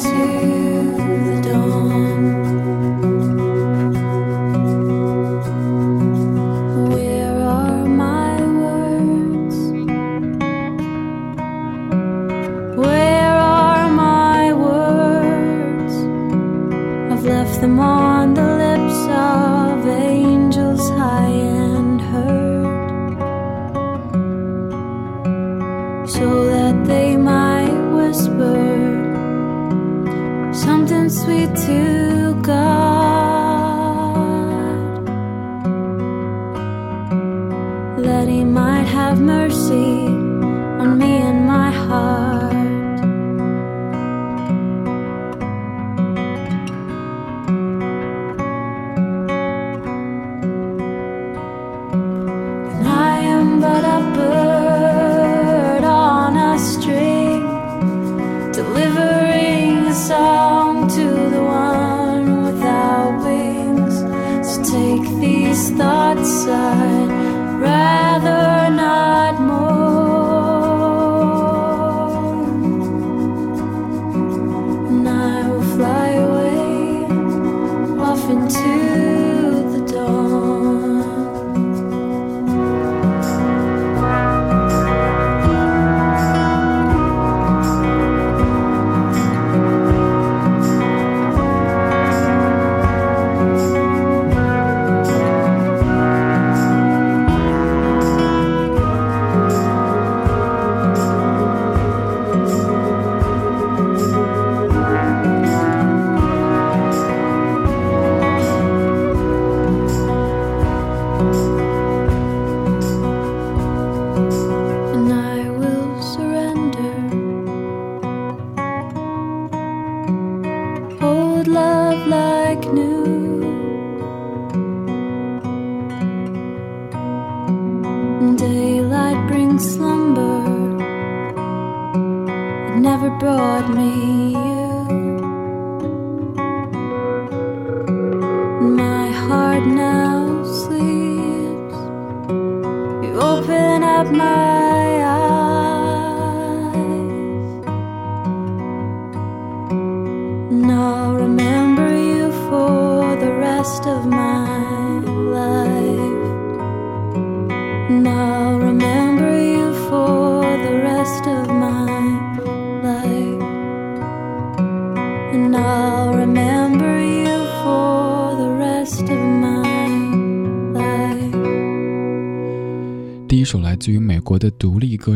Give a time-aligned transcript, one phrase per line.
[0.00, 0.69] to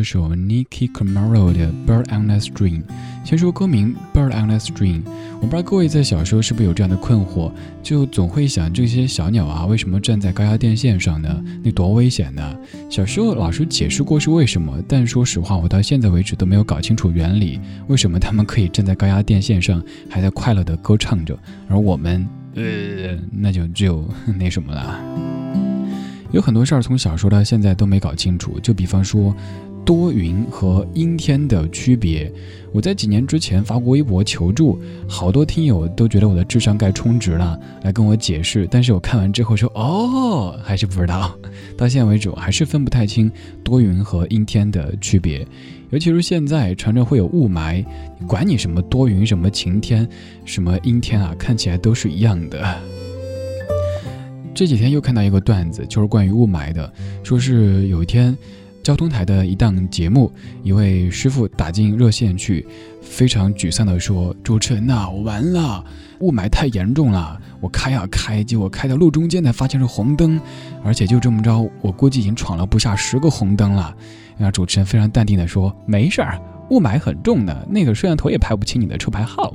[0.05, 2.83] 独立歌手 Nikki Camaro 的《Bird on a String》。
[3.25, 5.03] 先说歌名《Bird on a String》，
[5.41, 7.51] 我不知道各位在小时候是不是有这样的困惑，
[7.83, 11.43] 就总会想这些小鸟啊，为什么站在高压电线上呢？
[11.63, 12.55] 那多危险呢？
[12.91, 24.07] 小时候老师解释过是为什么，但说实话，我到现在为止都没有搞清楚原理，为什么他们可以站在高压电线上，还在快乐的歌唱着，而我们，呃，那就只有
[24.39, 25.01] 那什么了。
[26.33, 29.33] 有很多事儿从小说到现在都没搞清楚，就比方说，
[29.85, 32.33] 多云和阴天的区别。
[32.73, 38.67] 我在几年之前发过微博求助，好多听友都觉得我的智商该充值了，来跟我解释。
[38.69, 41.33] 但是我看完之后说，哦，还是不知道。
[41.77, 43.31] 到现在为止，我还是分不太清
[43.63, 45.47] 多云和阴天的区别。
[45.91, 47.85] 尤其是现在，常常会有雾霾，
[48.27, 50.09] 管你什么多云、什么晴天、
[50.45, 52.77] 什么阴天啊，看起来都是一样的。
[54.53, 56.93] 这几天又看到一个段子，就是关于雾霾的，
[57.23, 58.37] 说是有一天。
[58.85, 60.31] 交通台的一档节目，
[60.63, 62.65] 一位师傅打进热线去，
[63.01, 65.83] 非常沮丧地说：“主持人呐，我完了，
[66.21, 70.39] 雾霾太严重了，我开呀开，结果开到路中间才发现是红灯，
[70.85, 73.97] 而且就这么着，我估计已经闯了不下十个红灯了。”
[74.37, 76.39] 那主持人非常淡定地说：“没事儿，
[76.69, 79.55] 雾霾很重的，那个摄像头也拍不清你的车牌号。”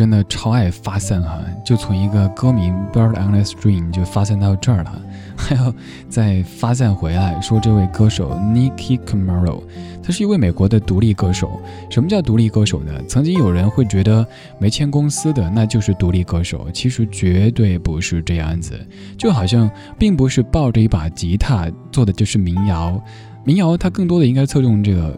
[0.00, 5.02] 真的超爱发散哈，就从一个歌名《Bird on a String》就发散到这儿了，
[5.36, 5.70] 还要
[6.08, 9.62] 再发散回来，说这位歌手 Nicki Camaro，
[10.02, 11.60] 他是一位美国的独立歌手。
[11.90, 12.90] 什么叫独立歌手呢？
[13.06, 14.26] 曾经有人会觉得
[14.58, 18.80] 没签公司的那就是独立歌手，其实绝对不是这样子。
[19.18, 22.98] 就好像并不是抱着一把吉他做的就是民谣，
[23.44, 25.14] 民谣它更多的应该侧重这个。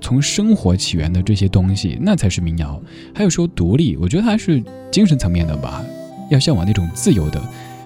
[0.00, 2.80] 从生活起源的这些东西，那才是民谣。
[3.14, 5.84] 还有说独立，我觉得它是精神层面的吧，
[6.30, 7.40] 要向往那种自由的，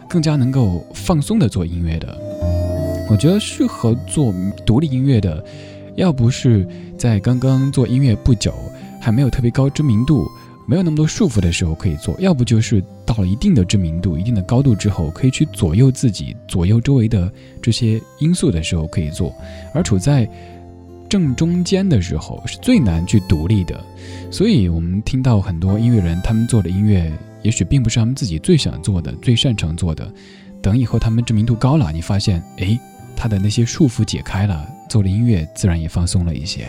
[0.09, 2.19] 更加能够放松的做音乐的。
[3.11, 4.35] 我觉得适合做
[4.65, 5.45] 独立音乐的，
[5.97, 6.67] 要不是
[6.97, 8.55] 在刚刚做音乐不久，
[9.01, 10.27] 还没有特别高知名度，
[10.67, 17.31] 没有那么多束缚的时候可以做；要不就是到了一定的知名度、一定的高度之后，可以去左右自己、左右周围的
[17.61, 19.35] 这些因素的时候可以做。
[19.75, 20.27] 而处在
[21.15, 23.81] 正中间的时候是最难去独立的，
[24.33, 27.09] 所以我们听到很多音乐人，他们做的音乐
[27.41, 30.13] 也许并不是他们自己最想做的、最擅长做的。
[30.61, 32.77] 等以后他们知名度高了，你发现，哎，
[33.15, 36.67] 他的那些束缚解开了，做的音乐自然也放松了一些。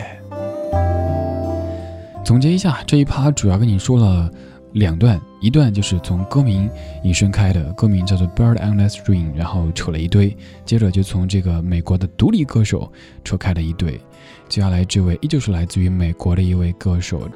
[2.24, 4.30] 总结一下，这一趴主要跟你说了
[4.74, 6.70] 两段，一段就是从歌名
[7.02, 12.92] 引申开的，歌名叫做《Bird on a String》，然后扯了一堆，接着就从这个美国的独立歌手
[13.24, 14.00] 扯开了一堆。
[14.47, 17.29] 接下来这位依旧是来自于美国的一位歌手。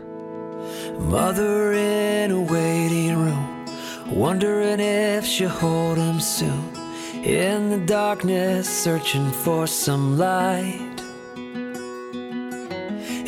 [1.09, 3.65] Mother in a waiting room,
[4.13, 6.85] wondering if she'll hold him soon.
[7.23, 11.01] In the darkness, searching for some light.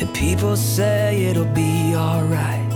[0.00, 2.68] And people say it'll be alright.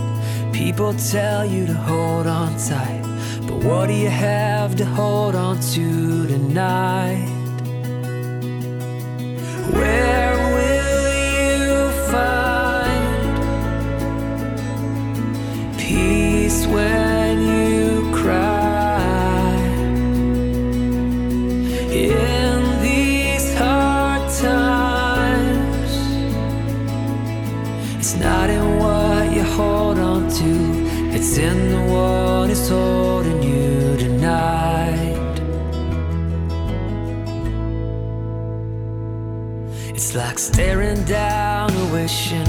[0.51, 3.01] People tell you to hold on tight.
[3.47, 7.29] But what do you have to hold on to tonight?
[9.71, 10.36] Where
[16.66, 19.54] when you cry
[21.90, 25.92] in these hard times.
[27.98, 30.52] It's not in what you hold on to,
[31.14, 35.36] it's in the one who's holding you tonight.
[39.94, 42.47] It's like staring down a wishing.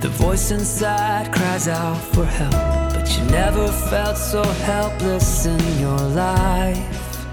[0.00, 2.52] The voice inside cries out for help.
[2.94, 7.26] But you never felt so helpless in your life.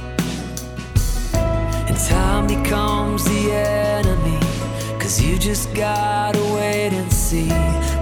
[1.87, 4.39] And time becomes the enemy.
[4.99, 7.49] Cause you just gotta wait and see.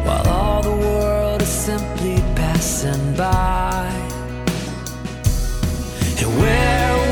[0.05, 3.91] While all the world is simply passing by.
[6.19, 7.02] And where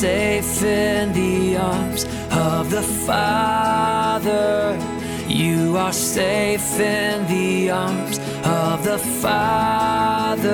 [0.00, 4.78] safe in the arms of the Father.
[5.28, 10.50] You are safe in the arms of the Father.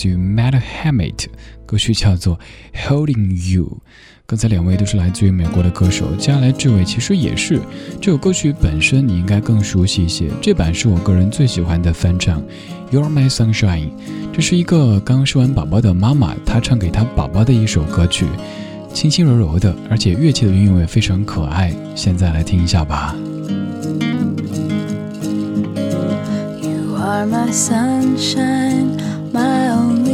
[0.00, 1.26] 自于 Matt Hammett，
[1.66, 2.40] 歌曲叫做
[2.72, 3.82] Holding You。
[4.24, 7.60] 刚才两位都是来自于美国的歌手，接下来这位其实也是。
[8.00, 12.42] 这首歌曲本身你应该更熟悉一些，这版是我个人最喜欢的翻唱
[12.90, 13.90] ，You're My Sunshine。
[14.32, 18.24] 这是一个刚生完宝宝的妈妈，她唱给她宝宝的一首歌曲，
[18.94, 21.76] 轻轻柔柔的，而且乐器的运用也非常可爱。
[21.94, 23.14] 现在来听一下吧。
[26.62, 28.96] You are my sunshine,
[29.30, 29.69] my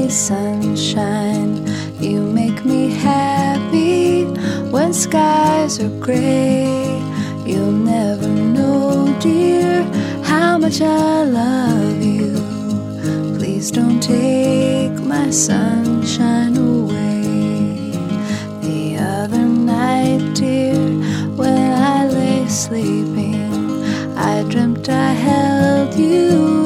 [0.09, 1.67] sunshine.
[2.01, 4.25] You make me happy
[4.71, 7.03] when skies are gray.
[7.45, 9.83] You'll never know, dear,
[10.23, 12.35] how much I love you.
[13.39, 17.91] Please don't take my sunshine away.
[18.63, 20.77] The other night, dear,
[21.37, 23.85] when I lay sleeping,
[24.17, 26.66] I dreamt I held you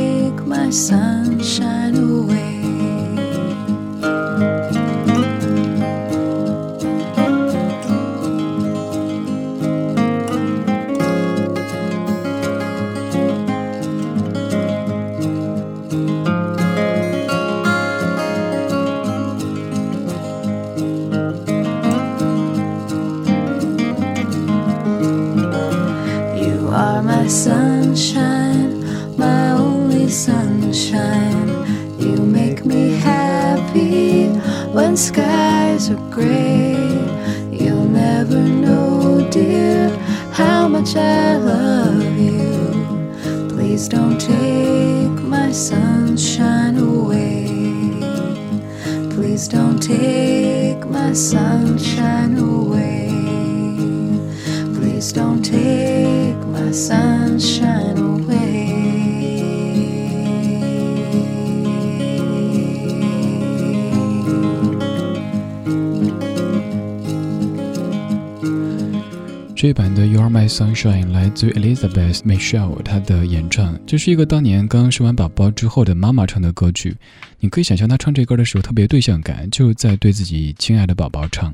[0.51, 2.50] my sunshine away.
[70.61, 76.95] Sunshine》来自 Elizabeth Michelle 她的演唱，这是一个当年刚生完宝宝之后的妈妈唱的歌曲。
[77.39, 81.51] 你可以想象她唱这歌的时候特别对象感，就在对自己亲爱的宝宝唱。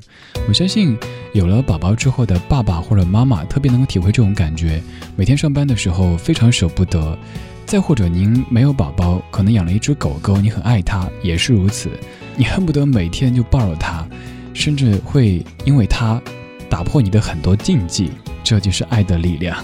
[0.50, 0.98] 我相信
[1.34, 4.84] 有了宝宝之后的爸爸或者妈妈特别能够体会这种感觉。
[5.16, 7.18] 每天上班的时候非常舍不得，
[7.66, 11.90] 再或者您没有宝宝，可能养了一只狗狗，你很爱它，也是如此，
[12.36, 14.06] 你恨不得每天就抱着它，
[14.54, 16.22] 甚至会因为它。
[16.70, 18.12] 打破你的很多禁忌，
[18.50, 19.62] 这就是爱的力量。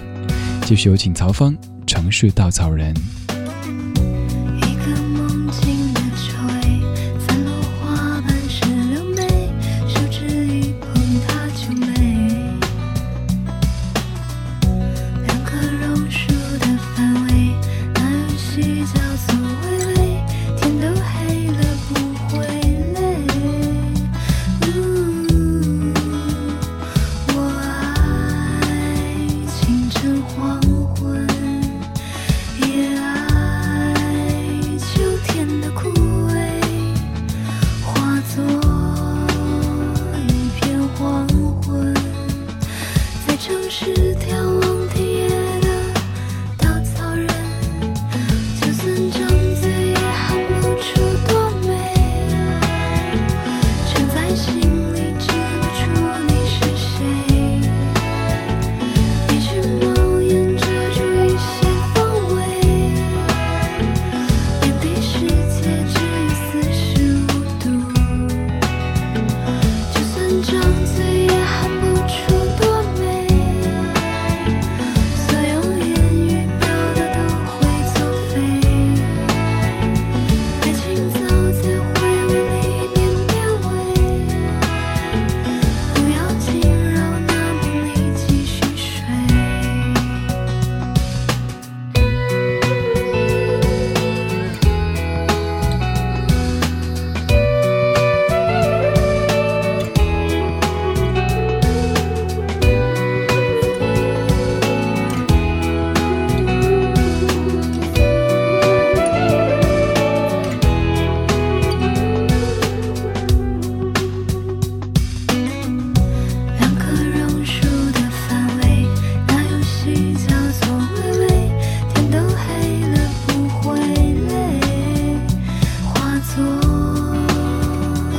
[0.66, 1.54] 继续有请曹芳，
[1.88, 2.94] 《城市稻草人》。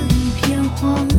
[0.09, 1.13] 一片荒。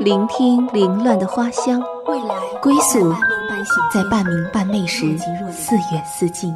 [0.00, 3.12] 聆听凌乱的花香，未来归宿
[3.92, 5.18] 在半明半昧时
[5.52, 6.54] 似远似近。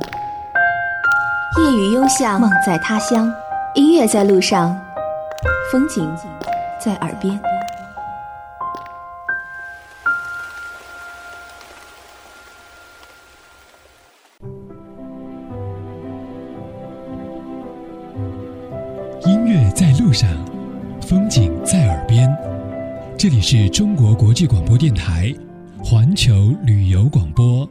[1.58, 3.30] 夜雨幽巷，梦在他乡，
[3.74, 4.78] 音乐在路上，
[5.70, 6.10] 风景
[6.80, 7.38] 在耳边。
[24.36, 25.34] 际广播电台，
[25.78, 27.66] 环球旅游广播。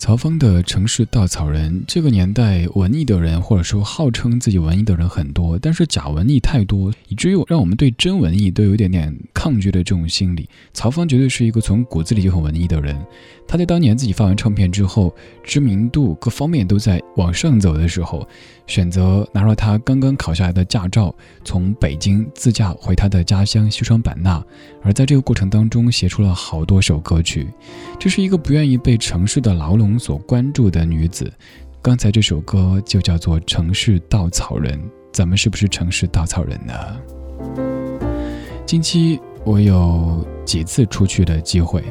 [0.00, 10.48] 曹芳的城市稻草人，这个年代文艺的人或者说号称自己文艺的人很多，但是假文艺太多，以至于让我们对真文艺都有一点点抗拒的这种心理。
[10.72, 13.00] 曹芳绝对是一个从骨子里就很文艺的人。
[13.46, 18.26] 他在当年自己发完唱片之后，知名度各方面都在往上走的时候，
[18.66, 24.44] 选择拿着他刚刚考下来的驾照，从北京自驾回他的家乡西双版纳。
[24.82, 27.46] 而在这个过程当中，写出了好多首歌曲。
[27.98, 31.32] 这是一个不愿意被城市的牢笼所关注的女子。
[31.80, 34.76] 刚才这首歌就叫做《城市稻草人》，
[35.12, 36.74] 咱们是不是城市稻草人呢？
[38.66, 41.84] 近期我有几次出去的机会。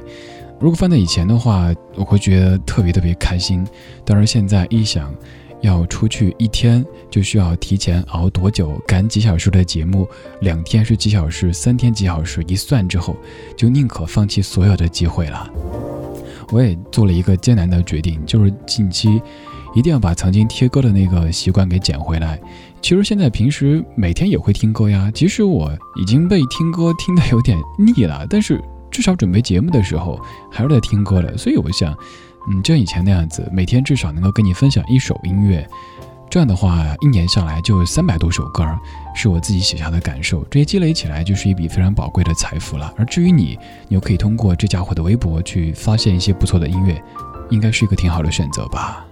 [0.63, 3.67] 如果放在以前的话，我会觉得特别特别开心。
[4.06, 5.13] 但是现在一想，
[5.60, 10.08] 要出去一天就需要提前熬多久，赶几小时的节目，
[10.39, 13.13] 两天是几小时，三天几小时，一算之后，
[13.58, 15.49] 就宁可放弃所有的机会了。
[16.49, 19.21] 我也做了一个艰难的决定，就是近期
[19.76, 22.39] 一定要把曾经贴歌的那个习惯给捡回来。
[22.82, 28.63] 其实现在平时每天也会听歌呀，即使我已经被听歌听得有点腻了，但是。
[28.93, 30.19] 至少准备节目的时候
[30.51, 31.91] 还是在听歌的，所以我想，
[32.47, 35.67] 嗯，就像以前那样子，每天至少能够跟你分享一首音乐，
[36.29, 38.63] 这样的话，一年下来就三百多首歌，
[39.15, 42.93] 是我自己写下的感受，这些积累起来就是一笔非常宝贵的财富了。
[42.95, 47.03] 而至于你，你又可以通过这家伙的微博去发现一些不错的音乐，
[47.49, 49.03] 应该是一个挺好的选择吧。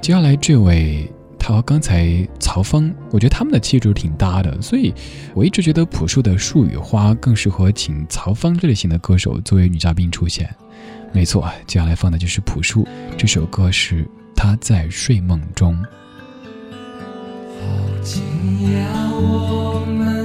[0.00, 1.10] 接下来这位。
[1.46, 4.92] 他和刚才曹芳，我觉得他们的气质挺搭的，所以
[5.32, 10.52] 我一直觉得朴树的《树与花》更适合请曹芳这类型的歌手作为女嘉宾出现。
[11.12, 12.84] 没错，接下来放的就是朴树，
[13.16, 14.02] 这首歌是
[14.34, 15.72] 《他在睡梦中》。
[17.60, 18.24] 好惊
[18.72, 20.15] 讶，我们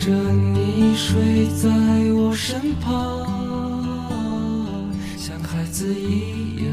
[0.00, 1.68] 着你睡在
[2.14, 3.28] 我身旁，
[5.18, 6.72] 像孩子一样。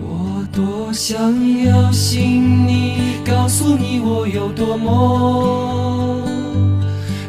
[0.00, 1.16] 我多想
[1.64, 6.20] 要信你，告诉你我有多么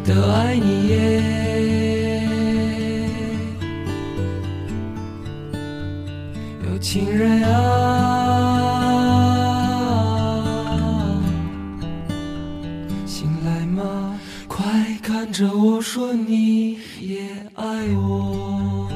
[0.04, 1.22] 的爱你耶。
[6.66, 8.27] 有情人啊。
[15.28, 17.20] 看着我说你也
[17.56, 17.66] 爱
[17.98, 18.88] 我。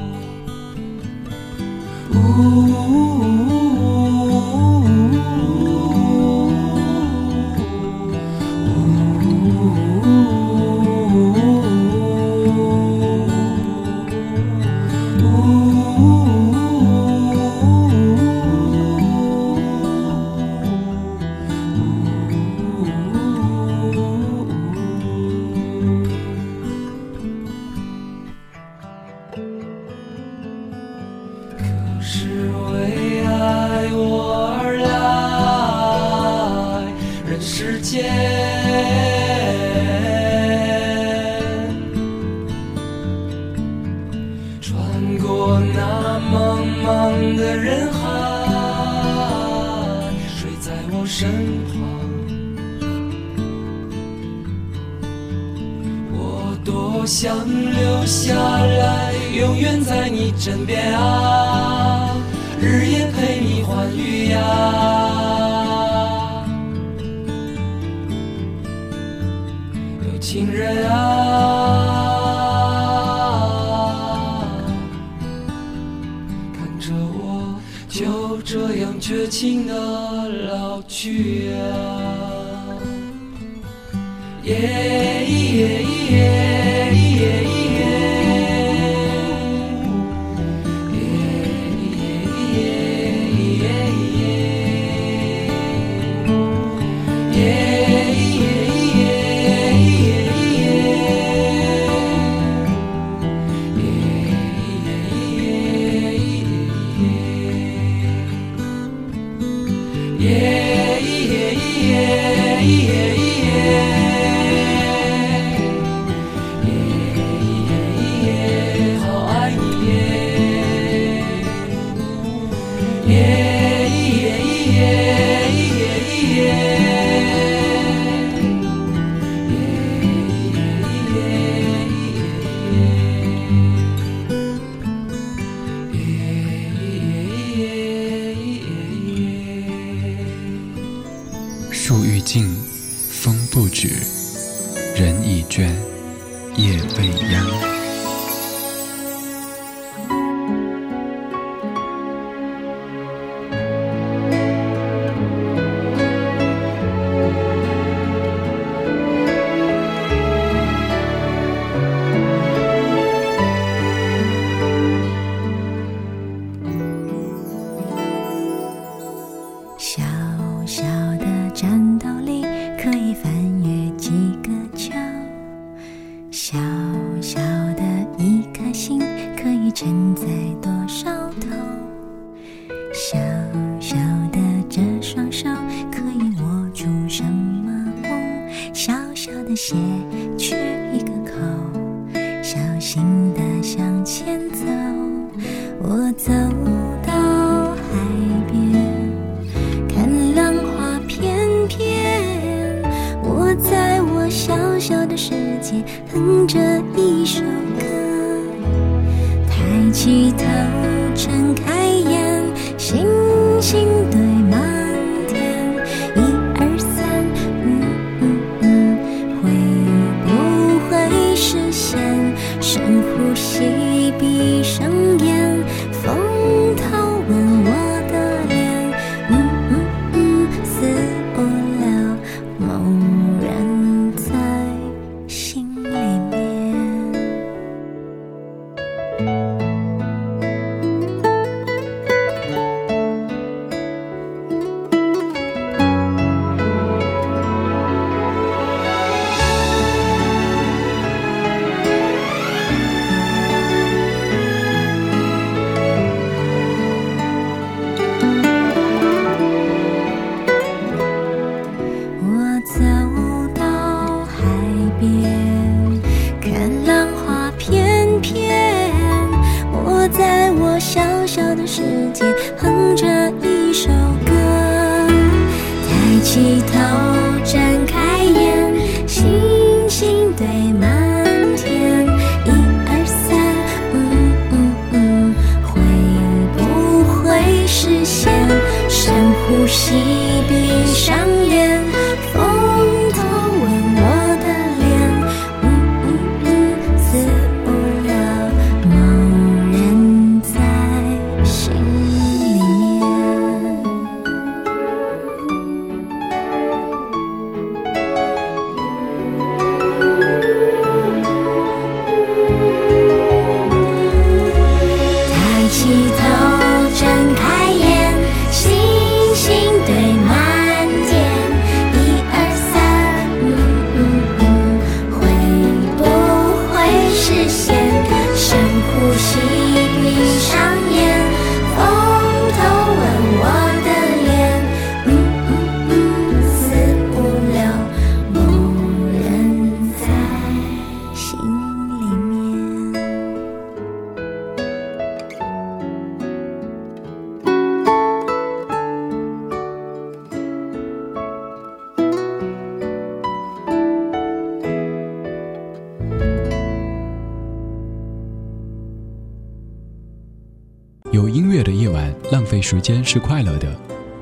[362.72, 363.68] 时间是快乐的。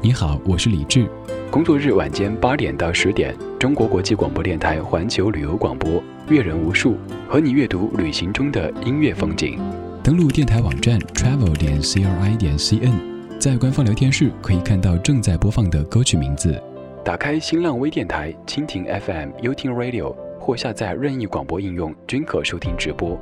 [0.02, 1.08] 你好，我是李志。
[1.52, 9.60] 工作日晚间八点到十点，中国国际广播电台环球旅游广播，阅人无数，和你阅读旅行中的音乐风景。
[10.04, 12.92] 登录电台网站 travel 点 c r i 点 c n，
[13.38, 16.60] 在官方聊天室可以看到正在播放的歌曲名字。
[17.06, 23.16] 打开新浪微电台、蜻蜓 FM、优听 Radio 或下载任意广播应用，均可收听直播。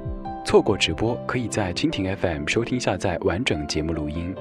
[0.45, 4.33] 错过直播，可以在蜻蜓 FM 收听下载完整节目录音。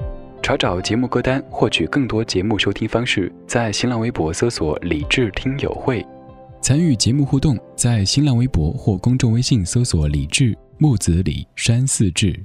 [0.47, 6.07] 查找节目歌单，获取更多节目收听方式，在新浪微博搜索“李智听友会”。
[6.63, 12.41] 参与节目互动，在新浪微博或公众微信搜索“李智木子李山四志”。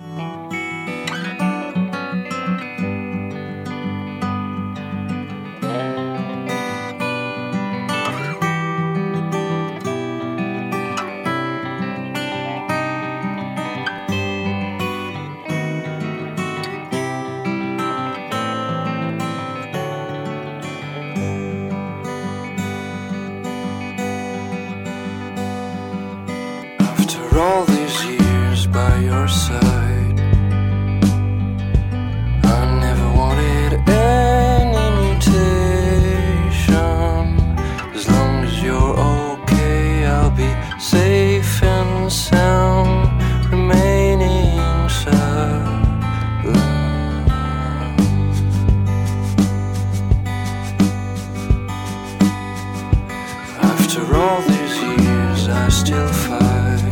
[54.22, 56.84] all these years I still fight,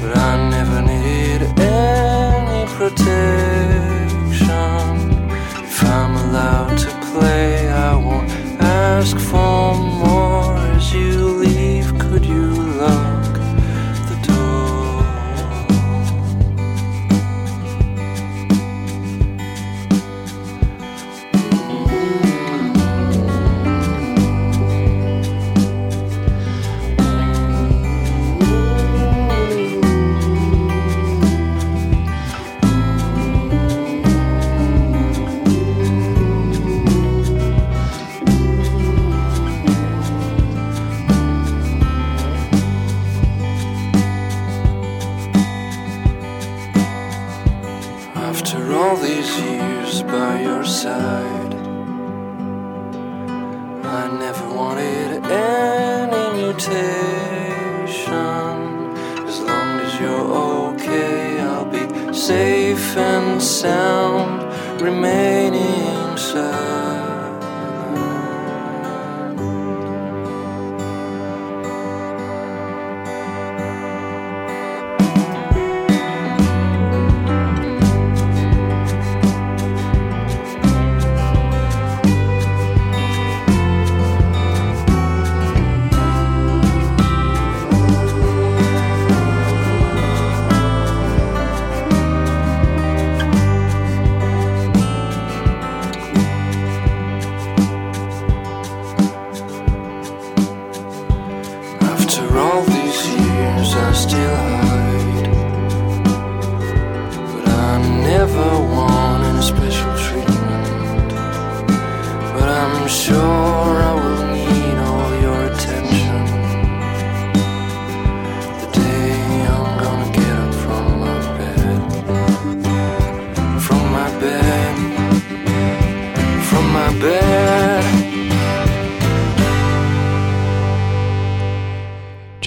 [0.00, 4.16] but I never needed any protection.
[5.68, 9.39] If I'm allowed to play, I won't ask for.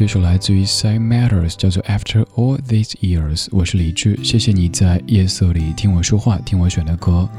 [0.04, 3.48] 这首来自于 Side Matters，叫做 After All These Years。
[3.52, 7.30] 我是李志，谢谢你在夜色里听我说话，听我选的歌。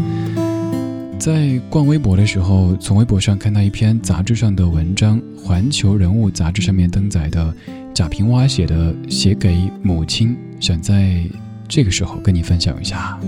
[1.19, 7.55] 在逛微博的时候，从微博上看到一篇杂志上的文章，《环球人物》杂志上面登载的
[7.93, 11.23] 贾平凹写的《写给母亲》，想在
[11.69, 13.21] 这个时候跟你分享一下。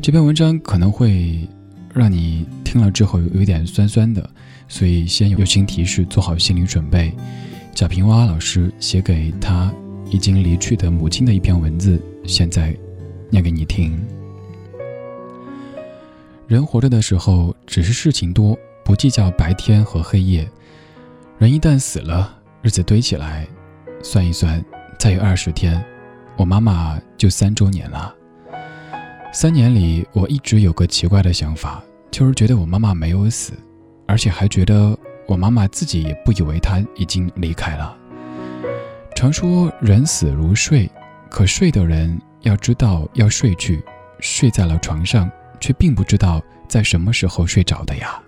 [0.00, 1.48] 这篇文章可能会
[1.92, 4.30] 让你听了之后有点酸酸的，
[4.68, 7.12] 所以先友情提示，做好心理准备。
[7.74, 9.72] 贾平凹老师写给他
[10.10, 12.76] 已经离去的母亲的一篇文字，现在
[13.30, 13.96] 念给你听。
[16.48, 20.48] 人活着的时候，只是事情多，不计较白天和黑夜。
[21.38, 23.46] 人一旦死了，日子堆起来，
[24.02, 24.64] 算一算，
[24.98, 25.80] 再有二十天，
[26.36, 28.12] 我妈妈就三周年了。
[29.32, 33.52] 三年里，我一直有个奇怪的想法，就是觉得我妈妈没有死，
[34.06, 34.97] 而且还觉得。
[35.28, 37.94] 我妈妈自己也不以为她已经离开了。
[39.14, 40.90] 常说人死如睡，
[41.28, 43.84] 可睡的人要知道要睡去，
[44.20, 48.18] 睡在了床上，却并不知道在什么时候睡着的呀。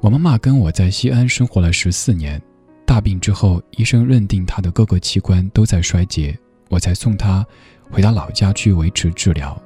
[0.00, 2.40] 我妈妈跟我在西安生活了十四年，
[2.86, 7.44] 大病之后，医生认定她的各个器官都在衰竭，我才送她
[7.90, 9.60] 回到老家去维持治疗。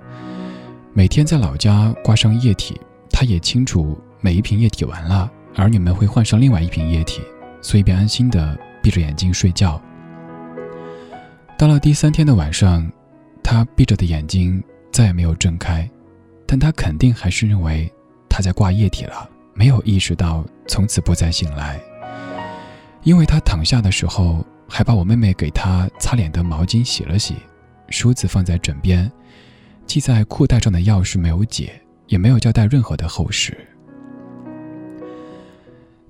[0.95, 7.23] 每天在老家挂上液体，她也清楚每一瓶液体完了，儿女们会换上另外一瓶液体，
[7.61, 9.81] 所以便安心的闭着眼睛睡觉。
[11.59, 12.91] 到了第三天的晚上，
[13.43, 14.63] 她闭着的眼睛
[14.93, 15.89] 再也没有睁开，
[16.47, 17.93] 但她肯定还是认为
[18.29, 19.31] 她在挂液体了。
[19.57, 21.81] 没有意识到从此不再醒来，
[23.05, 27.37] 因为他躺下的时候还把我妹妹给他擦脸的毛巾洗了洗，
[27.89, 29.09] 梳子放在枕边，
[29.87, 33.57] 系在裤带上的钥匙没有解，也没有交代任何的后事。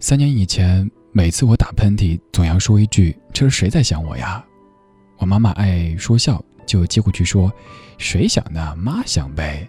[0.07, 4.45] 三年以前，每次我打喷嚏，总要说一句：“这是谁在想我呀？”
[5.17, 7.51] 我妈妈爱说笑，就接过去说
[7.97, 8.77] ：“谁想呢？
[8.77, 9.67] 妈想呗。”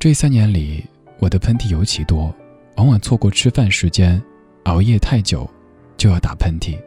[0.00, 0.82] 这三年里，
[1.18, 2.34] 我的喷嚏尤其多。
[2.76, 4.18] 往往错过吃饭时间，
[4.64, 5.46] 熬夜太久，
[5.98, 6.78] 就要打喷嚏。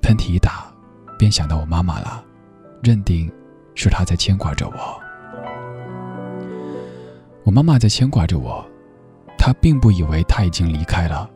[0.00, 0.72] 喷嚏一打，
[1.18, 2.24] 便想到我妈妈了，
[2.80, 3.28] 认定
[3.74, 5.02] 是她在牵挂着我。
[7.42, 8.64] 我妈妈在牵挂着我，
[9.36, 11.28] 她并不以为她已经离开了，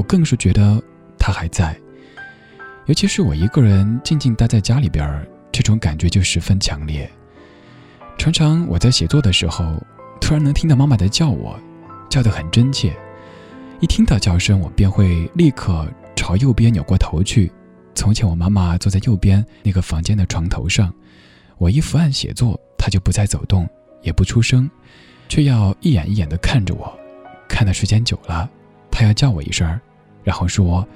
[0.00, 0.82] 我更是觉得
[1.18, 1.78] 她还在。
[2.86, 7.08] 尤其是我一个人静静待在家里边，这种感觉就十分强烈。
[8.16, 9.74] 常常我在写作的时候，
[10.18, 11.54] 突然能听到妈妈在叫我，
[12.08, 12.96] 叫得很真切。
[13.78, 15.86] 一听到叫声，我便会立刻
[16.16, 17.52] 朝右边扭过头去。
[17.94, 20.90] 从前，我妈妈坐在右边那个房间的床头上，
[21.58, 23.68] 我一伏案写作，她就不再走动，
[24.00, 24.70] 也不出声，
[25.28, 26.90] 却要一眼一眼地看着我。
[27.46, 28.48] 看的时间久了，
[28.90, 29.80] 她要叫我一声儿，
[30.22, 30.86] 然后说：“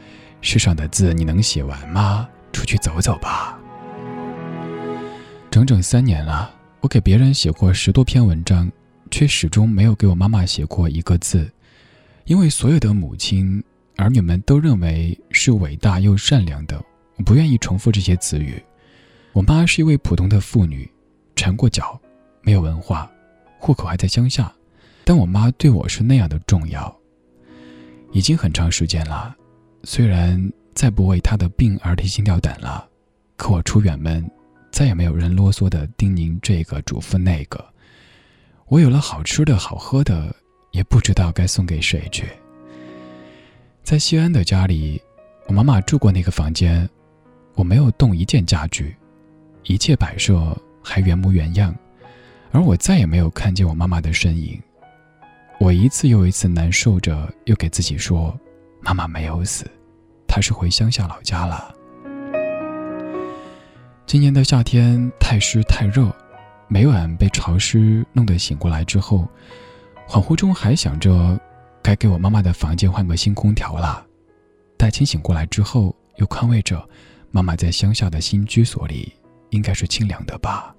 [0.41, 2.29] 世上的字你能写完吗？
[2.53, 3.59] 出去走走吧。”
[5.51, 8.71] 整整三年了，我给别人写过十多篇文章，
[9.11, 11.51] 却始终没有给我妈妈写过一个字。
[12.25, 13.63] 因为所有的母亲、
[13.97, 16.83] 儿女们都认为是伟大又善良的，
[17.17, 18.61] 我不愿意重复这些词语。
[19.33, 20.91] 我妈是一位普通的妇女，
[21.37, 22.01] 缠过脚，
[22.43, 23.11] 没有文化，
[23.59, 24.53] 户口还在乡下，
[25.05, 26.95] 但我妈对我是那样的重要。
[28.15, 29.37] 已经很长时间了，
[29.83, 30.43] 虽然
[30.75, 32.89] 再不为他的病而提心吊胆了，
[33.37, 34.25] 可我出远门，
[34.71, 37.63] 再也没有人啰嗦的叮咛这个嘱咐那个。
[38.69, 40.35] 我有了好吃的好喝的。
[40.75, 42.27] 也不知道该送给谁去。
[43.85, 45.01] 在西安的家里，
[45.47, 46.91] 我妈妈住过那个房间，
[47.55, 48.97] 我没有动一件家具，
[49.63, 50.37] 一切摆设
[50.83, 51.73] 还原模原样，
[52.51, 54.61] 而我再也没有看见我妈妈的身影。
[55.59, 58.39] 我一次又一次难受着，又给自己说
[58.83, 59.65] ：“妈妈没有死，
[60.27, 61.75] 她是回乡下老家了。”
[64.07, 66.15] 今年的夏天太湿太热，
[66.69, 69.27] 每晚被潮湿弄得醒过来之后。
[70.07, 71.41] 恍惚中还想着，
[71.83, 74.05] 该给我妈妈的房间换个新空调了。
[74.77, 76.87] 待清醒过来之后，又宽慰着，
[77.31, 79.11] 妈妈在乡下的新居所里
[79.49, 80.75] 应该是清凉的吧。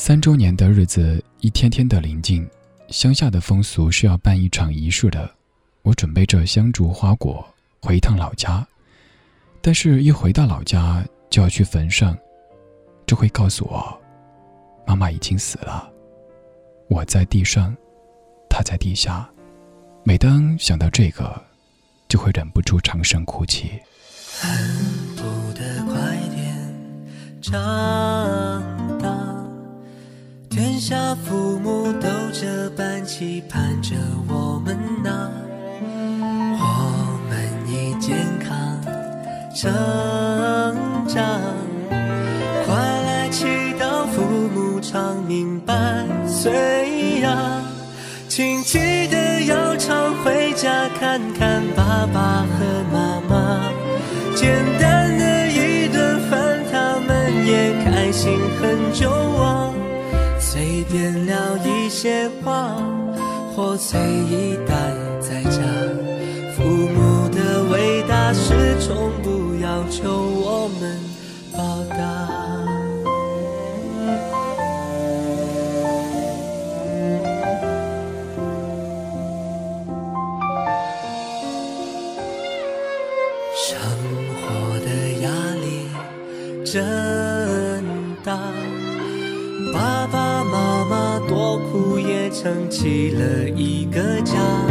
[0.00, 2.48] 三周年的日子一天天的临近，
[2.88, 5.28] 乡下的风俗是要办一场仪式的。
[5.82, 7.44] 我准备着香烛花果
[7.82, 8.64] 回一趟老家，
[9.60, 12.16] 但是一回到老家就要去坟上，
[13.06, 14.00] 这会告诉我，
[14.86, 15.90] 妈妈已经死了。
[16.88, 17.76] 我在地上，
[18.48, 19.28] 她在地下。
[20.04, 21.42] 每当想到这个，
[22.06, 23.72] 就会忍不住长声哭泣。
[24.40, 24.48] 恨
[25.16, 25.24] 不
[25.54, 26.56] 得快点
[27.42, 28.77] 长，
[30.58, 33.94] 天下父母都这般期盼着
[34.26, 35.30] 我们呐。
[36.58, 38.50] 我们已健康
[39.54, 39.72] 成
[41.06, 41.24] 长，
[42.66, 43.46] 快来祈
[43.78, 44.20] 祷父
[44.52, 45.74] 母长命百
[46.26, 47.62] 岁呀。
[48.28, 53.60] 请记得要常回家看看爸爸和妈妈，
[54.34, 59.67] 简单的一顿饭，他们也开心很久啊。
[60.90, 62.74] 点了一些话，
[63.54, 64.74] 或随意待
[65.20, 65.60] 在家，
[66.56, 70.97] 父母的伟大是从不要求我们
[92.48, 94.67] 撑起了一个家。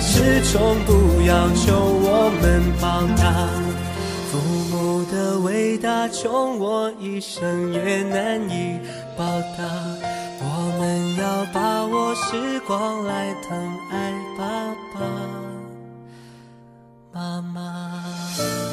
[0.00, 3.22] 始终不要求我们报答，
[4.30, 4.38] 父
[4.70, 8.78] 母的伟大，穷我一生也难以
[9.16, 9.24] 报
[9.56, 9.64] 答。
[10.42, 10.44] 我
[10.78, 14.44] 们要把握时光来疼爱爸
[14.94, 15.00] 爸
[17.12, 18.69] 妈妈。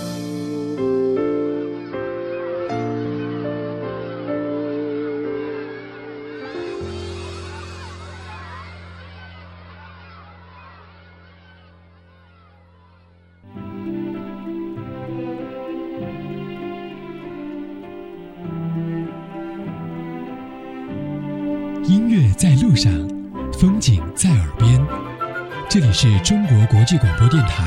[26.00, 27.66] 是中国国际广播电台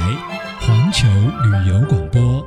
[0.60, 2.46] 环球旅游广播。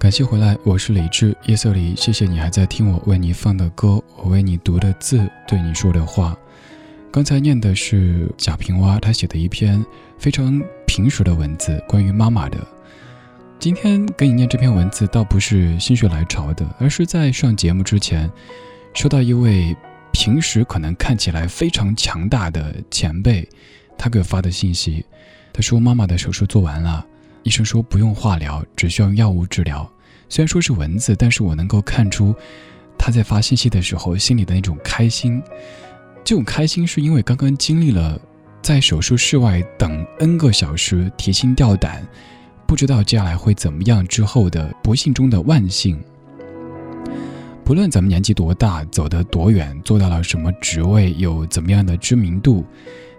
[0.00, 6.36] 感谢回来，我是李志，夜色里，谢谢你还在听我为你放的歌，我为你读的字，对你说的话。
[7.12, 9.80] 刚才念的是贾平凹他写的一篇
[10.18, 12.58] 非常平实的文字，关于妈妈的。
[13.58, 18.30] 今天给你念这篇文字，倒不是心血来潮的，而是在上节目之前，
[18.94, 19.74] 收到一位
[20.12, 23.48] 平时可能看起来非常强大的前辈，
[23.98, 25.04] 他给我发的信息。
[25.52, 27.04] 他说妈妈的手术做完了，
[27.42, 29.90] 医生说不用化疗，只需要药物治疗。
[30.28, 32.34] 虽然说是文字，但是我能够看出
[32.98, 35.42] 他在发信息的时候心里的那种开心。
[36.22, 38.20] 这种开心是因为刚刚经历了
[38.62, 42.06] 在手术室外等 n 个小时提心吊胆，
[42.66, 46.02] 不知道接下来会怎么样之后的不幸中的万幸。
[47.64, 52.64] 不论咱们年纪多大，走得多远，做到了什么职位，有怎么样的知名度，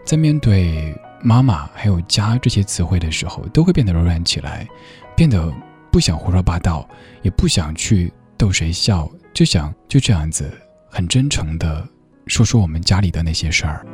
[0.05, 4.67] 在面对妈妈还有家这些词汇的时候，都会变得柔软起来，
[5.15, 5.53] 变得
[5.91, 6.87] 不想胡说八道，
[7.21, 10.49] 也不想去逗谁笑，就想就这样子
[10.89, 11.87] 很真诚的。
[12.27, 13.85] 说说我们家里的那些事儿。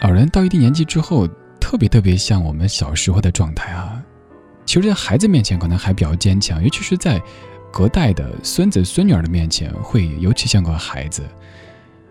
[0.00, 1.28] 老人到一定年纪之后，
[1.62, 4.02] 特别特别像我们小时候的状态啊。
[4.66, 7.22] 其实，在孩子面前可能还比较坚强，尤其是在
[7.72, 11.22] 隔代的孙子孙女儿的面前，会尤其像个孩子。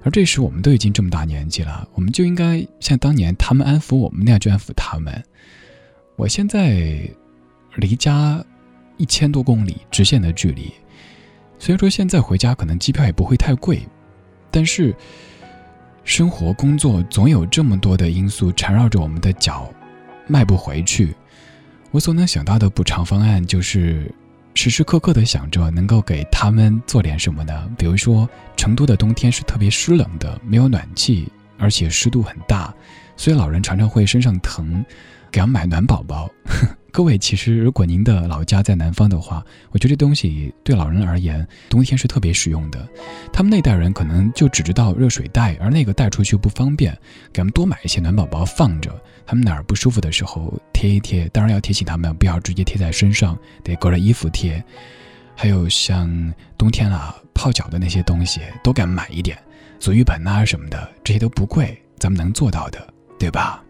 [0.03, 5.21] 而这时，我们都已经这么大年纪了，我们就应该像当年他们安抚我们那样去安抚他们。
[6.15, 7.01] 我现在
[7.75, 8.43] 离家
[8.97, 10.71] 一千多公里直线的距离。
[11.59, 13.85] 虽然说现在回家可能机票也不会太贵，
[14.49, 14.95] 但是
[16.03, 19.71] 生活工作总有这么多的因素缠绕着我们的脚，
[20.27, 21.15] 迈不回去。
[21.91, 24.11] 我所能想到的补偿方案就是
[24.53, 27.69] 时时刻刻的想着能够给他们做点什么呢？
[27.77, 28.27] 比如说
[28.57, 32.73] 成都的冬天是特别湿冷的，没有暖气，而且湿度很大，
[33.15, 34.83] 所以老人常常会身上疼，
[35.31, 36.29] 给他买暖宝宝。
[36.93, 42.85] 各位，其实如果您的老家在南方的话，我觉得这东西对老人而言，冬天是特别实用的。
[43.31, 46.91] 他们那代人可能就只知道热水袋，而那个带出去不方便，
[47.31, 48.93] 给他们多买一些暖宝宝放着，
[49.25, 51.29] 他们哪儿不舒服的时候贴一贴。
[51.29, 54.61] 当然要提醒他们不要直接贴在身上，得隔着衣服贴。
[55.33, 59.37] 还有像冬天了泡脚的那些东西，都敢买一点，
[59.79, 62.85] 足浴盆啊什么的，这些都不贵，咱们能做到的，
[63.17, 63.63] 对吧？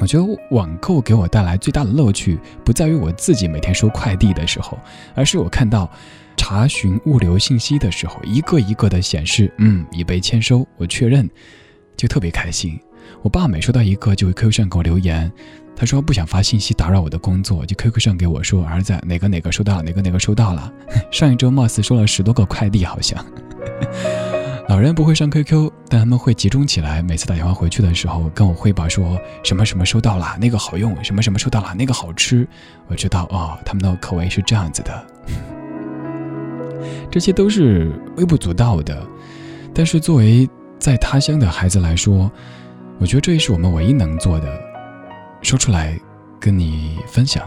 [0.00, 4.78] 我觉得网购给我带来最大的乐趣，不在于我自己每天收快递的时候，
[5.14, 5.90] 而是我看到
[6.36, 11.28] 查询物流信息的时候，一个一个的显示，嗯，已被签收，我确认，
[11.96, 12.78] 就特别开心。
[13.22, 15.30] 我爸每收到一个，就会 QQ 上给我留言，
[15.76, 20.70] 他说不想发信息打扰我的工作，就 QQ 上给我说，儿子哪个哪个收到了，哪个哪个收到了。
[21.10, 23.24] 上一周貌似收了十多个快递，好像。
[24.66, 27.02] 老人不会上 QQ，但他们会集中起来。
[27.02, 32.48] 每次打电话回去的时候，跟我汇报说什么什么收到了，那个好用；什么什么收到了，那个好吃。
[32.86, 35.06] 我知道哦，他们的口味是这样子的。
[37.10, 39.06] 这些都是微不足道的，
[39.74, 40.48] 但是作为
[40.78, 42.30] 在他乡的孩子来说，
[42.98, 44.60] 我觉得这也是我们唯一能做的。
[45.42, 45.94] 说出来，
[46.40, 47.46] 跟你分享，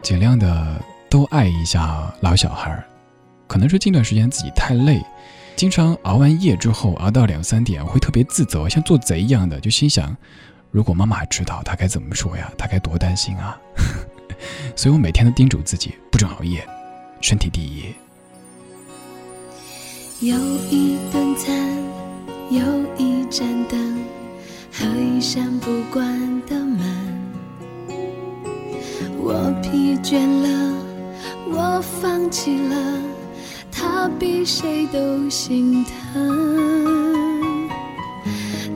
[0.00, 0.80] 尽量的
[1.10, 2.82] 都爱一下老小孩。
[3.48, 5.02] 可能是近段时间自己太累。
[5.56, 10.14] 经常熬完夜之后，熬到两三点，会特别自责，像做贼一样的，就心想：
[10.70, 12.52] 如果妈妈知道，她该怎么说呀？
[12.58, 13.58] 她该多担心啊！
[14.76, 16.62] 所以我每天都叮嘱自己，不准熬夜，
[17.22, 17.86] 身体第一。
[20.20, 20.36] 有
[20.70, 21.56] 一顿餐，
[22.50, 22.60] 有
[22.98, 23.98] 一盏灯，
[24.70, 26.06] 和一扇不关
[26.46, 27.16] 的门。
[29.16, 30.74] 我疲倦了，
[31.50, 33.15] 我放弃了。
[33.88, 37.68] 他比谁都心疼，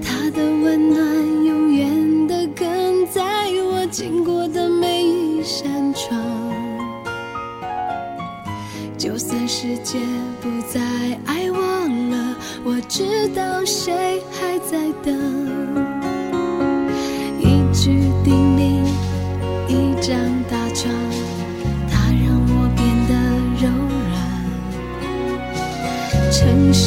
[0.01, 6.17] 他的温暖永远的跟在我经过的每一扇窗。
[8.97, 9.99] 就算世界
[10.41, 10.81] 不再
[11.27, 14.23] 爱我了，我知道谁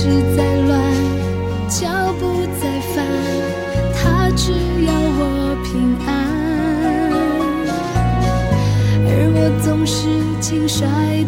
[0.04, 0.78] 城市再乱，
[1.70, 1.88] 脚
[2.20, 3.06] 步再烦，
[3.96, 6.12] 他只要我平安。
[9.08, 9.96] 而我总是
[10.42, 11.23] 轻率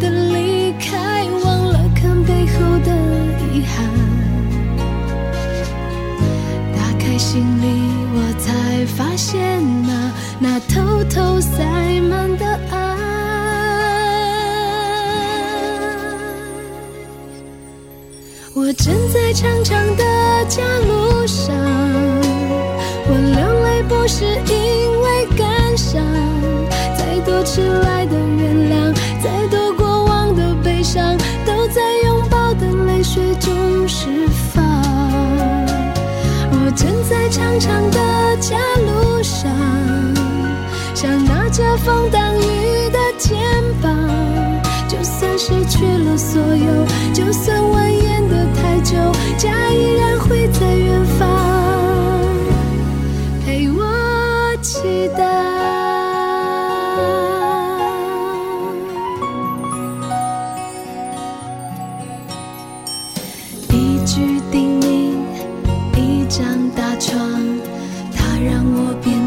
[19.36, 20.04] 长长的
[20.48, 21.54] 家路上，
[23.06, 26.02] 我流泪不是因为感伤，
[26.98, 34.08] 再多迟来的原谅，再多过往的悲伤，都在拥抱的泪水中释
[34.54, 34.64] 放。
[36.52, 38.56] 我站在长长的家
[38.86, 39.52] 路上，
[40.94, 43.38] 想拿着风挡雨的肩
[43.82, 43.92] 膀，
[44.88, 48.05] 就算失去了所有，就算万一
[48.86, 51.28] 家依然会在远方
[53.44, 55.26] 陪我祈祷。
[63.72, 64.86] 一句叮咛，
[65.98, 67.18] 一张大床，
[68.16, 69.20] 它让我变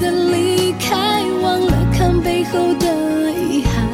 [0.00, 3.88] 的离开，忘了看背后的遗憾。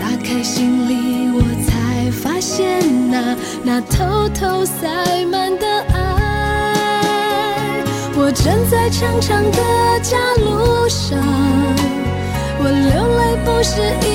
[0.00, 5.96] 打开行李，我才发现那那偷偷塞满的爱。
[8.14, 9.60] 我站在长长的
[10.00, 11.18] 家路上，
[12.58, 14.08] 我流泪不是因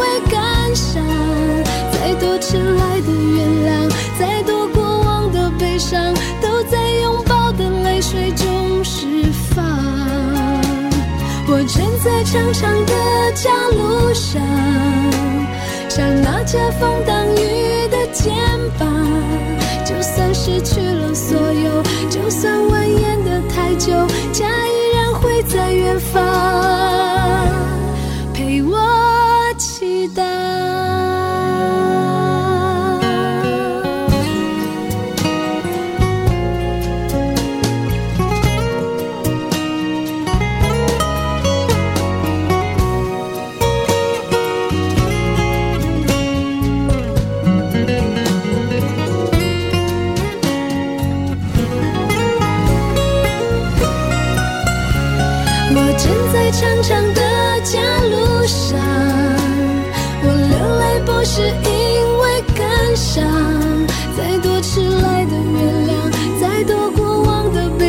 [0.00, 1.02] 为感伤。
[1.92, 3.70] 再多迟来的原谅，
[4.18, 6.14] 再多过往的悲伤，
[11.76, 12.92] 站在长长的
[13.34, 14.40] 家路上，
[15.88, 18.34] 像那遮风挡雨的肩
[18.78, 18.86] 膀。
[19.84, 23.92] 就算失去了所有，就算蜿蜒的太久，
[24.32, 26.22] 家依然会在远方
[28.32, 28.76] 陪我
[29.58, 30.22] 祈祷。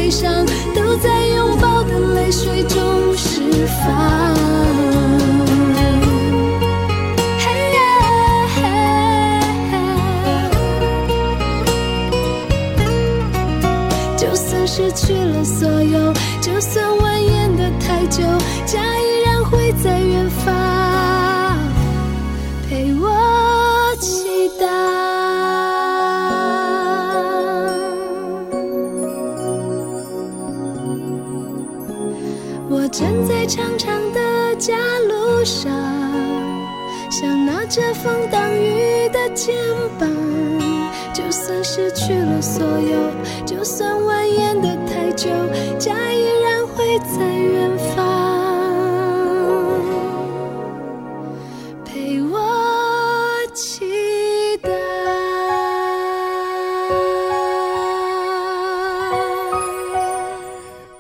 [0.07, 4.33] 悲伤都在拥抱的泪水中释放。
[14.15, 18.23] 就算失去了所有，就算蜿蜒的太久。
[35.47, 35.71] 上，
[37.09, 39.55] 想拿着风挡雨的肩
[39.97, 40.09] 膀。
[41.13, 45.29] 就算失去了所有，就算蜿蜒的太久，
[45.79, 46.36] 假意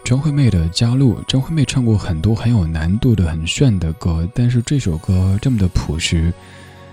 [0.07, 6.31] 张惠妹的《加路》，张惠妹唱过很多很有难度的、很炫的歌，但是这首歌这么的朴实，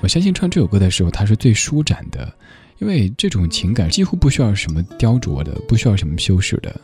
[0.00, 2.28] 我相信唱这首歌的时候，她是最舒展的。
[2.80, 6.74] 因为这种情感几乎不需要什么雕琢的，不需要什么修饰的。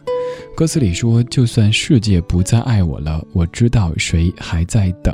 [0.55, 5.13] 歌词里说：“就算世界不再爱我了，我知道谁还在等。”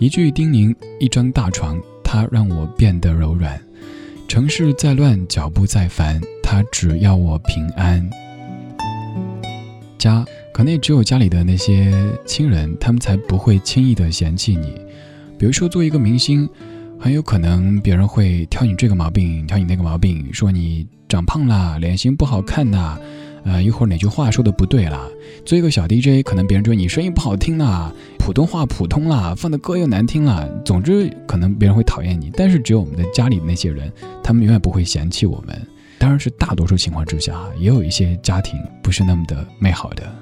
[0.00, 3.62] 一句叮咛，一张大床，它让我变得柔软。
[4.26, 8.10] 城市再乱，脚步再烦，它只要我平安。
[10.02, 11.92] 家，可能也只有家里的那些
[12.26, 14.74] 亲人，他们才不会轻易的嫌弃你。
[15.38, 16.48] 比如说，做一个明星。
[17.04, 22.96] 很有可能别人会挑你这个毛病，挑你那个毛病，说你长胖啦，脸型不好看呐，
[23.42, 25.08] 呃，一会儿哪句话说的不对啦。
[25.44, 30.48] 做一个小 DJ，可能别人说你声音不好听啦，普通话普通啦，放的歌又难听啦。
[30.64, 32.30] 总之，可能别人会讨厌你。
[32.36, 33.90] 但是只有我们的家里那些人，
[34.22, 35.60] 他们永远不会嫌弃我们。
[36.02, 40.12] 当然是大多数情况之下，也有一些家庭不是那么的美好的。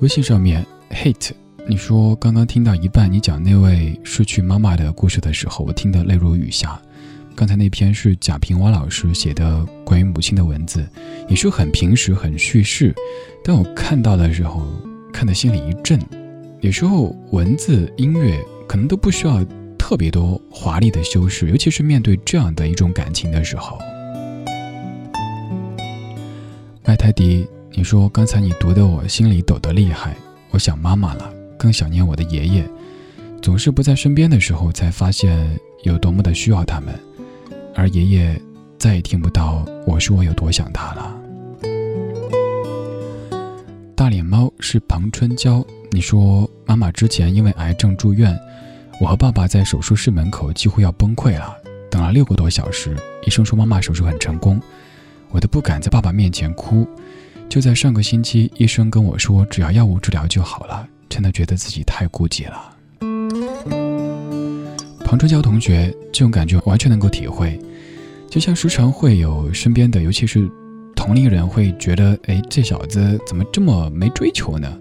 [0.00, 1.30] 微信上面 hate。
[1.68, 6.82] 你说刚刚听到一半，你讲那位失去妈妈的故事的时候，我听得泪如雨下。
[7.36, 10.84] 刚才那篇是贾平凹老师写的关于母亲的文字，
[11.28, 12.92] 也是很平实、很叙事。
[13.44, 14.66] 但我看到的时候，
[15.12, 15.96] 看得心里一震。
[16.58, 18.36] 有时候文字、音乐
[18.66, 19.46] 可能都不需要
[19.90, 23.76] 特别多华丽的修饰，尤其是面对这样的一种感情的时候。
[26.84, 30.14] 麦泰迪，你说刚才你读的我心里抖得厉害，
[30.50, 31.28] 我想妈妈了。
[31.58, 32.64] 更想念我的爷爷，
[33.42, 36.94] 总是不在身边的时候，才发现有多么的需要他们，
[37.74, 38.40] 而爷爷
[38.78, 41.20] 再也听不到我说我有多想他了。
[43.96, 48.38] 大脸猫是庞春娇，你说妈妈之前因为癌症住院，
[49.00, 51.56] 我和爸爸在手术室门口几乎要崩溃了，
[51.90, 52.94] 等了六个多小时，
[53.26, 54.60] 医生说妈妈手术很成功，
[55.30, 56.86] 我都不敢在爸爸面前哭。
[57.48, 60.86] 就在上个星期，医生跟我说，只要药物治疗就好了。
[61.08, 62.76] 真的觉得自己太孤寂了。
[65.02, 67.58] 庞春娇同学，这种感觉完全能够体会。
[68.28, 70.46] 就像时常会有身边的，尤其是
[70.94, 74.78] 同龄人，会觉得，哎，这小子怎么这么没追求呢？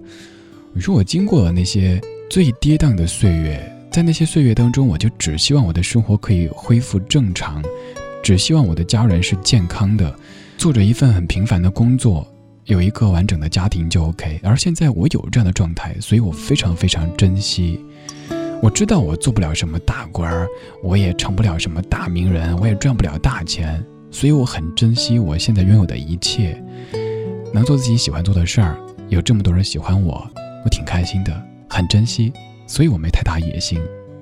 [0.76, 2.00] 我说我经过了那些
[2.30, 7.62] 最跌宕的岁月，在那些岁月当中，我就只希望我的生活可以恢复正常，
[8.22, 10.16] 只希望我的家人是健康的，
[10.58, 12.26] 做着一份很平凡的工作。
[12.66, 17.84] 有一个完整的家庭就 OK，而现在我有这样的状态，所以我非常非常珍惜。
[18.62, 20.48] 我知道我做不了什么大官儿，
[20.84, 26.62] 我也成不了什么大名人，我也赚不了大钱，所以我很珍惜我现在拥有的一切，
[27.52, 28.78] 能做自己喜欢做的事儿，
[29.08, 30.30] 有这么多人喜欢我，
[30.64, 32.32] 我挺开心的，很珍惜，
[32.70, 33.82] 所以我没太大野心。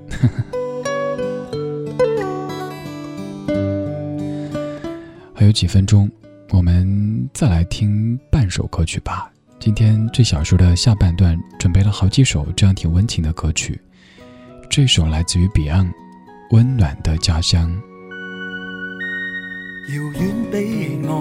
[5.35, 6.09] 还有几分钟。
[6.51, 9.29] 我们再来听半首歌曲吧。
[9.59, 13.77] 今天这小说的下半段准备了好几首这样挺温情的歌曲。
[14.69, 15.87] 这首来自于 Beyond，
[16.51, 17.69] 《温暖的家乡》。
[19.93, 21.11] 遥远彼岸，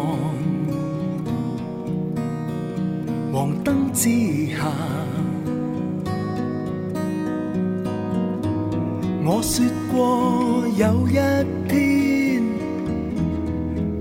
[3.32, 4.08] 黄灯之
[4.56, 4.70] 下，
[9.28, 11.14] 我说过有一
[11.68, 12.42] 天。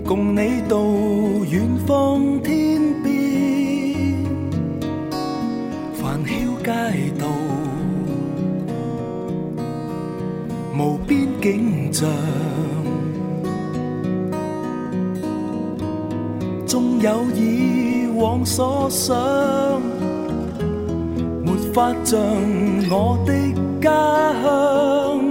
[0.06, 0.78] 共你到
[1.50, 4.24] 远方天边，
[5.96, 7.26] 繁嚣街道，
[10.78, 12.08] 无边景象，
[16.68, 19.18] 纵有以往所想，
[21.44, 22.22] 没法像
[22.92, 23.34] 我的
[23.86, 23.92] 家
[24.42, 25.22] 乡。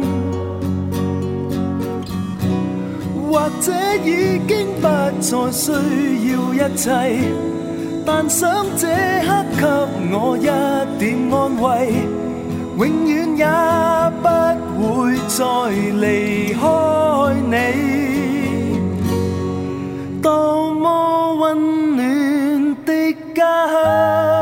[3.29, 3.67] 或者
[4.05, 4.87] 已经不
[5.21, 5.73] 再需
[6.31, 6.87] 要一切，
[8.07, 8.87] 但想这
[9.59, 9.67] 刻给
[10.13, 10.47] 我一
[11.01, 11.03] 点
[11.33, 11.65] 安慰，
[12.79, 13.45] 永远也
[14.23, 14.27] 不
[14.79, 15.43] 会再
[16.01, 16.05] 离
[16.55, 16.63] 开
[17.51, 17.55] 你。
[20.23, 21.43] 多么温
[21.97, 22.89] 暖的
[23.35, 24.34] 家乡。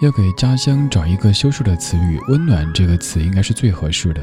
[0.00, 4.22] 要给家乡找一个修饰的词语，“温暖”这个词应该是最合适的。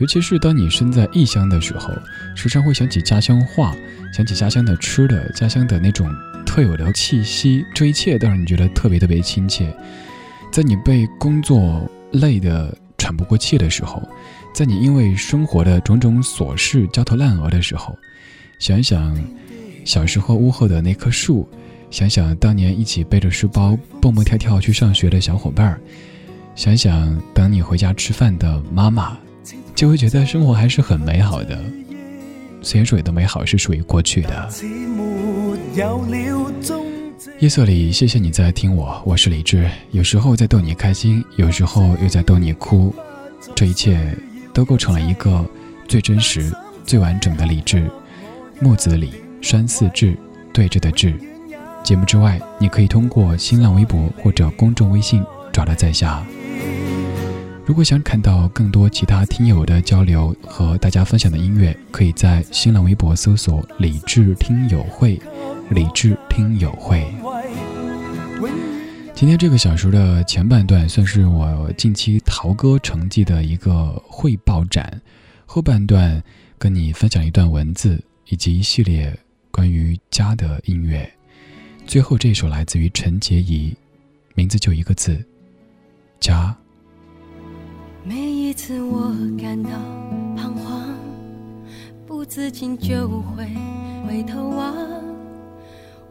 [0.00, 1.94] 尤其是当你身在异乡的时候，
[2.34, 3.74] 时常会想起家乡话，
[4.12, 6.06] 想起家乡的吃的，家乡的那种
[6.44, 9.74] 特有的气息，这一切都让你觉得特别特别亲切。
[10.52, 14.02] 在你被工作累得喘不过气的时候，
[14.52, 17.96] 在你因为生活的种种琐事焦头烂额的时候，
[18.58, 19.18] 想一想
[19.86, 21.48] 小时候屋后的那棵树。
[21.94, 25.78] 想想当年一起背着书包蹦蹦跳跳去上学的小伙伴，
[26.56, 29.16] 想想等你回家吃饭的妈妈，
[29.76, 31.56] 就会觉得生活还是很美好的。
[32.62, 34.48] 虽然说有的美好是属于过去的。
[37.38, 39.70] 夜色里，谢谢你在听我，我是李志。
[39.92, 42.92] 有时候在逗你开心，有时候又在逗你哭，
[43.54, 44.18] 这一切
[44.52, 45.48] 都构成了一个
[45.86, 46.52] 最真实、
[46.84, 47.88] 最完整的李志。
[48.58, 50.16] 木子李，山寺志，
[50.52, 51.14] 对着的志。
[51.84, 55.22] 节目之外，你可以通过新浪微博或者公众微信
[55.52, 56.24] 找到在下。
[57.66, 65.20] 如果想看到更多其他听友的交流和大家分享的音乐，可以在新浪微博搜索“理智听友会”。
[65.70, 67.06] 理智听友会。
[69.14, 75.02] 今天这个小时的前半段算是我近期陶歌成绩的一个汇报展，
[75.44, 76.22] 后半段
[76.58, 79.14] 跟你分享一段文字以及一系列
[79.50, 81.10] 关于家的音乐。
[81.86, 83.72] 最后这首来自于陈洁仪，
[84.34, 85.24] 名字就一个字，
[86.18, 86.56] 家。
[88.02, 89.70] 每一次我感到
[90.34, 90.94] 彷徨，
[92.04, 93.46] 不自禁就会
[94.08, 94.74] 回头望。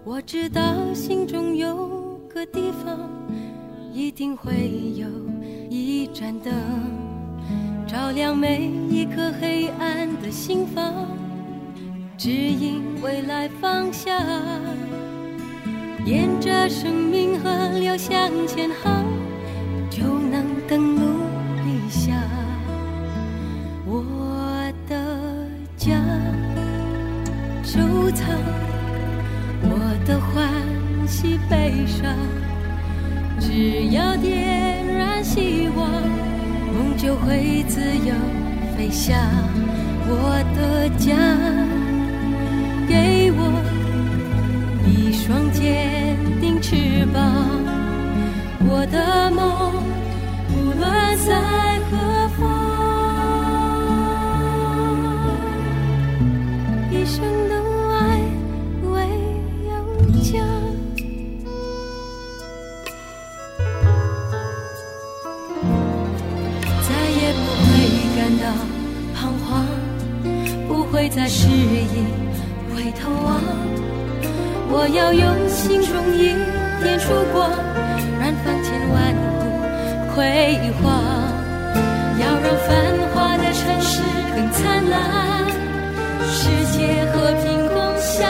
[0.06, 2.98] 我知道心中有个地方，
[3.92, 5.08] 一定会有
[5.70, 6.54] 一盏灯，
[7.86, 11.08] 照亮每一颗黑暗的心房，
[12.18, 14.18] 指引未来方向。
[16.06, 17.50] 沿着生命河
[17.80, 19.06] 流向前航，
[19.90, 21.02] 就能登陆
[21.64, 22.14] 理想。
[23.86, 24.04] 我
[24.90, 24.96] 的
[25.78, 25.96] 家，
[27.64, 27.80] 收
[28.12, 28.28] 藏
[29.62, 30.52] 我的欢
[31.08, 32.14] 喜悲伤。
[33.40, 35.90] 只要点燃希望，
[36.74, 38.14] 梦就会自由
[38.76, 39.18] 飞翔。
[40.06, 41.16] 我的家，
[42.90, 43.73] 给我。
[45.06, 47.22] 一双坚定翅膀，
[48.62, 49.44] 我的梦
[50.50, 50.82] 无论
[51.18, 51.30] 在
[51.92, 51.92] 何
[52.38, 52.42] 方，
[56.90, 57.52] 一生的
[57.92, 57.94] 爱
[58.94, 58.96] 唯
[59.68, 59.72] 有
[60.22, 60.32] 家，
[66.82, 67.68] 再也不会
[68.16, 68.44] 感到
[69.14, 69.52] 彷徨，
[70.70, 72.08] 不会再迟疑
[72.74, 73.63] 回头望。
[74.76, 76.34] 我要用心中一
[76.82, 77.48] 点烛光，
[78.20, 79.62] 燃放千万户
[80.16, 80.18] 辉
[80.82, 80.90] 煌。
[82.18, 82.68] 要让繁
[83.14, 84.02] 华的城市
[84.34, 85.46] 更灿烂，
[86.26, 88.28] 世界和平共享。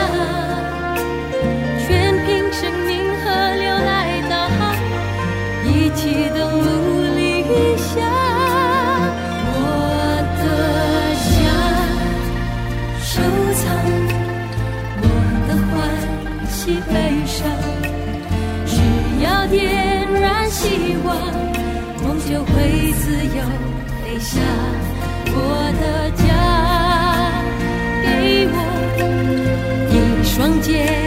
[1.86, 2.92] 全凭生命
[3.24, 3.24] 河
[3.56, 4.76] 流来导航，
[5.64, 6.68] 一起登陆
[7.16, 7.42] 理
[7.78, 8.23] 想。
[22.02, 23.04] 梦就会自
[23.36, 23.42] 由
[24.02, 24.32] 飞翔，
[25.26, 25.36] 我
[25.80, 25.82] 的
[26.22, 26.22] 家，
[28.02, 28.06] 给
[28.50, 28.54] 我
[29.90, 29.94] 一
[30.24, 31.03] 双肩。